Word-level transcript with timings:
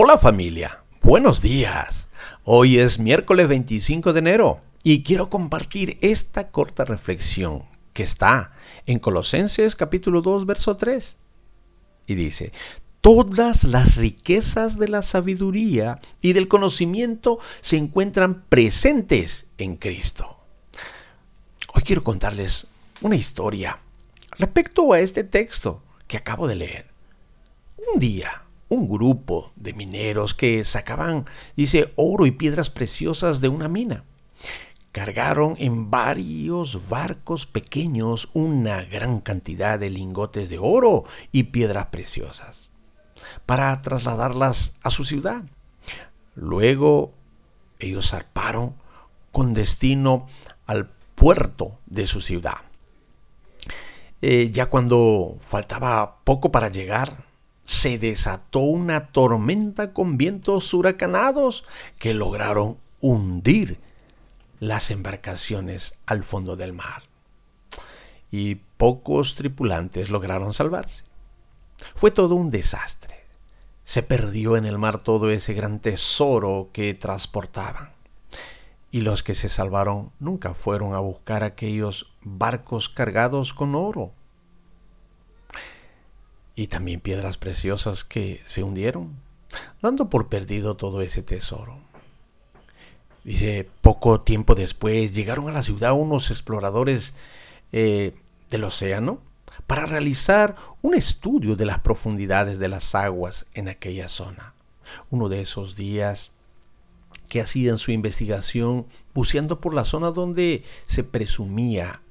Hola 0.00 0.16
familia, 0.16 0.84
buenos 1.02 1.42
días. 1.42 2.08
Hoy 2.44 2.78
es 2.78 3.00
miércoles 3.00 3.48
25 3.48 4.12
de 4.12 4.20
enero 4.20 4.60
y 4.84 5.02
quiero 5.02 5.28
compartir 5.28 5.98
esta 6.02 6.46
corta 6.46 6.84
reflexión 6.84 7.64
que 7.94 8.04
está 8.04 8.52
en 8.86 9.00
Colosenses 9.00 9.74
capítulo 9.74 10.22
2 10.22 10.46
verso 10.46 10.76
3. 10.76 11.16
Y 12.06 12.14
dice, 12.14 12.52
todas 13.00 13.64
las 13.64 13.96
riquezas 13.96 14.78
de 14.78 14.86
la 14.86 15.02
sabiduría 15.02 16.00
y 16.22 16.32
del 16.32 16.46
conocimiento 16.46 17.40
se 17.60 17.76
encuentran 17.76 18.44
presentes 18.48 19.48
en 19.58 19.74
Cristo. 19.74 20.38
Hoy 21.74 21.82
quiero 21.82 22.04
contarles 22.04 22.68
una 23.00 23.16
historia 23.16 23.80
respecto 24.38 24.92
a 24.92 25.00
este 25.00 25.24
texto 25.24 25.82
que 26.06 26.18
acabo 26.18 26.46
de 26.46 26.54
leer. 26.54 26.86
Un 27.92 27.98
día, 27.98 28.44
un 28.68 28.88
grupo 28.88 29.52
de 29.56 29.72
mineros 29.72 30.34
que 30.34 30.64
sacaban, 30.64 31.24
dice, 31.56 31.92
oro 31.96 32.26
y 32.26 32.32
piedras 32.32 32.70
preciosas 32.70 33.40
de 33.40 33.48
una 33.48 33.68
mina. 33.68 34.04
Cargaron 34.92 35.54
en 35.58 35.90
varios 35.90 36.88
barcos 36.88 37.46
pequeños 37.46 38.30
una 38.32 38.82
gran 38.84 39.20
cantidad 39.20 39.78
de 39.78 39.90
lingotes 39.90 40.48
de 40.48 40.58
oro 40.58 41.04
y 41.30 41.44
piedras 41.44 41.86
preciosas 41.86 42.70
para 43.46 43.80
trasladarlas 43.82 44.76
a 44.82 44.90
su 44.90 45.04
ciudad. 45.04 45.44
Luego 46.34 47.12
ellos 47.78 48.10
zarparon 48.10 48.74
con 49.30 49.54
destino 49.54 50.26
al 50.66 50.90
puerto 51.14 51.78
de 51.86 52.06
su 52.06 52.20
ciudad. 52.20 52.58
Eh, 54.20 54.50
ya 54.52 54.66
cuando 54.66 55.36
faltaba 55.38 56.24
poco 56.24 56.50
para 56.50 56.68
llegar, 56.68 57.27
se 57.68 57.98
desató 57.98 58.60
una 58.60 59.08
tormenta 59.08 59.92
con 59.92 60.16
vientos 60.16 60.72
huracanados 60.72 61.64
que 61.98 62.14
lograron 62.14 62.78
hundir 63.02 63.78
las 64.58 64.90
embarcaciones 64.90 65.92
al 66.06 66.24
fondo 66.24 66.56
del 66.56 66.72
mar. 66.72 67.02
Y 68.30 68.54
pocos 68.54 69.34
tripulantes 69.34 70.08
lograron 70.08 70.54
salvarse. 70.54 71.04
Fue 71.94 72.10
todo 72.10 72.36
un 72.36 72.48
desastre. 72.48 73.16
Se 73.84 74.02
perdió 74.02 74.56
en 74.56 74.64
el 74.64 74.78
mar 74.78 75.02
todo 75.02 75.30
ese 75.30 75.52
gran 75.52 75.78
tesoro 75.78 76.70
que 76.72 76.94
transportaban. 76.94 77.92
Y 78.90 79.02
los 79.02 79.22
que 79.22 79.34
se 79.34 79.50
salvaron 79.50 80.10
nunca 80.20 80.54
fueron 80.54 80.94
a 80.94 81.00
buscar 81.00 81.44
aquellos 81.44 82.10
barcos 82.22 82.88
cargados 82.88 83.52
con 83.52 83.74
oro 83.74 84.14
y 86.58 86.66
también 86.66 86.98
piedras 86.98 87.36
preciosas 87.36 88.02
que 88.02 88.42
se 88.44 88.64
hundieron, 88.64 89.14
dando 89.80 90.10
por 90.10 90.26
perdido 90.26 90.76
todo 90.76 91.02
ese 91.02 91.22
tesoro. 91.22 91.78
Dice, 93.22 93.70
poco 93.80 94.22
tiempo 94.22 94.56
después 94.56 95.12
llegaron 95.12 95.48
a 95.48 95.52
la 95.52 95.62
ciudad 95.62 95.92
unos 95.92 96.32
exploradores 96.32 97.14
eh, 97.70 98.12
del 98.50 98.64
océano 98.64 99.20
para 99.68 99.86
realizar 99.86 100.56
un 100.82 100.94
estudio 100.94 101.54
de 101.54 101.64
las 101.64 101.78
profundidades 101.78 102.58
de 102.58 102.68
las 102.68 102.96
aguas 102.96 103.46
en 103.54 103.68
aquella 103.68 104.08
zona. 104.08 104.52
Uno 105.10 105.28
de 105.28 105.42
esos 105.42 105.76
días 105.76 106.32
que 107.28 107.40
hacían 107.40 107.78
su 107.78 107.92
investigación 107.92 108.84
buceando 109.14 109.60
por 109.60 109.74
la 109.74 109.84
zona 109.84 110.10
donde 110.10 110.64
se 110.86 111.04
presumía 111.04 112.02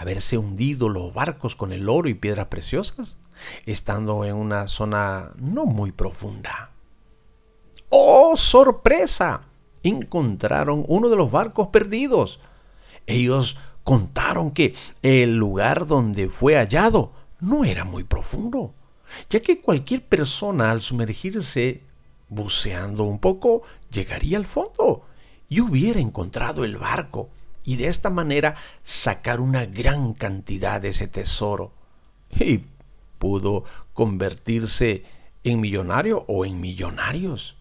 haberse 0.00 0.38
hundido 0.38 0.88
los 0.88 1.12
barcos 1.12 1.56
con 1.56 1.72
el 1.72 1.88
oro 1.88 2.08
y 2.08 2.14
piedras 2.14 2.46
preciosas, 2.46 3.18
estando 3.66 4.24
en 4.24 4.34
una 4.34 4.68
zona 4.68 5.32
no 5.38 5.66
muy 5.66 5.92
profunda. 5.92 6.70
¡Oh, 7.90 8.36
sorpresa! 8.36 9.42
Encontraron 9.82 10.84
uno 10.88 11.08
de 11.08 11.16
los 11.16 11.30
barcos 11.30 11.68
perdidos. 11.68 12.40
Ellos 13.06 13.56
contaron 13.84 14.50
que 14.50 14.74
el 15.02 15.36
lugar 15.36 15.86
donde 15.86 16.28
fue 16.28 16.56
hallado 16.56 17.12
no 17.40 17.64
era 17.64 17.84
muy 17.84 18.04
profundo, 18.04 18.74
ya 19.30 19.40
que 19.40 19.60
cualquier 19.60 20.04
persona 20.04 20.70
al 20.70 20.82
sumergirse 20.82 21.82
buceando 22.28 23.04
un 23.04 23.18
poco 23.18 23.62
llegaría 23.90 24.36
al 24.36 24.44
fondo 24.44 25.06
y 25.48 25.60
hubiera 25.60 26.00
encontrado 26.00 26.64
el 26.64 26.76
barco 26.76 27.30
y 27.68 27.76
de 27.76 27.88
esta 27.88 28.08
manera 28.08 28.54
sacar 28.82 29.42
una 29.42 29.66
gran 29.66 30.14
cantidad 30.14 30.80
de 30.80 30.88
ese 30.88 31.06
tesoro. 31.06 31.70
Y 32.40 32.62
pudo 33.18 33.64
convertirse 33.92 35.04
en 35.44 35.60
millonario 35.60 36.24
o 36.28 36.46
en 36.46 36.62
millonarios. 36.62 37.56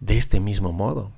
De 0.00 0.18
este 0.18 0.38
mismo 0.38 0.72
modo, 0.72 1.12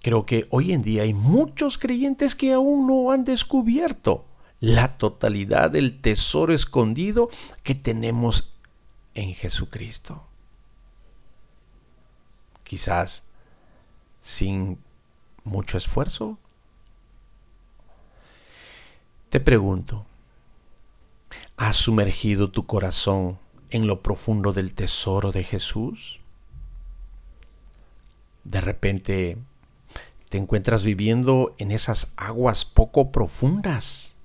creo 0.00 0.24
que 0.24 0.46
hoy 0.48 0.72
en 0.72 0.80
día 0.80 1.02
hay 1.02 1.12
muchos 1.12 1.76
creyentes 1.76 2.34
que 2.34 2.54
aún 2.54 2.86
no 2.86 3.12
han 3.12 3.24
descubierto 3.24 4.24
la 4.60 4.96
totalidad 4.96 5.72
del 5.72 6.00
tesoro 6.00 6.54
escondido 6.54 7.28
que 7.62 7.74
tenemos 7.74 8.54
en 9.12 9.34
Jesucristo. 9.34 10.24
Quizás 12.64 13.24
sin 14.22 14.78
mucho 15.46 15.78
esfuerzo. 15.78 16.38
Te 19.30 19.40
pregunto, 19.40 20.04
¿Has 21.58 21.76
sumergido 21.76 22.50
tu 22.50 22.66
corazón 22.66 23.38
en 23.70 23.86
lo 23.86 24.02
profundo 24.02 24.52
del 24.52 24.74
tesoro 24.74 25.32
de 25.32 25.42
Jesús? 25.42 26.20
De 28.44 28.60
repente 28.60 29.38
te 30.28 30.36
encuentras 30.36 30.84
viviendo 30.84 31.54
en 31.56 31.70
esas 31.70 32.12
aguas 32.16 32.66
poco 32.66 33.10
profundas, 33.10 34.16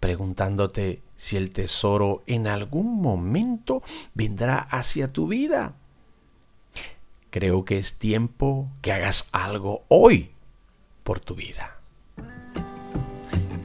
preguntándote 0.00 1.02
si 1.16 1.36
el 1.36 1.52
tesoro 1.52 2.24
en 2.26 2.48
algún 2.48 3.00
momento 3.00 3.80
vendrá 4.12 4.58
hacia 4.58 5.12
tu 5.12 5.28
vida. 5.28 5.76
Creo 7.32 7.64
que 7.64 7.78
es 7.78 7.94
tiempo 7.94 8.68
que 8.82 8.92
hagas 8.92 9.30
algo 9.32 9.84
hoy 9.88 10.32
por 11.02 11.18
tu 11.18 11.34
vida. 11.34 11.78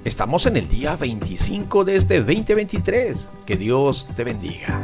Estamos 0.05 0.45
en 0.45 0.55
el 0.55 0.69
día 0.69 0.95
25 0.95 1.83
de 1.83 1.97
este 1.97 2.19
2023. 2.19 3.29
Que 3.45 3.57
Dios 3.57 4.07
te 4.15 4.23
bendiga. 4.23 4.79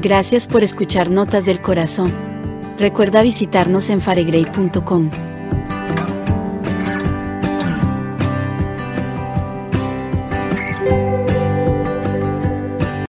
Gracias 0.00 0.46
por 0.46 0.62
escuchar 0.62 1.10
Notas 1.10 1.46
del 1.46 1.60
Corazón. 1.60 2.12
Recuerda 2.78 3.22
visitarnos 3.22 3.90
en 3.90 4.00
faregrey.com. 4.00 5.10